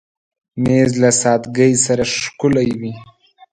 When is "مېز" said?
0.63-0.91